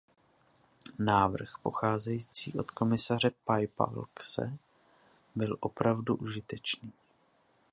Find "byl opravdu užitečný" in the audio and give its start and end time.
5.35-6.93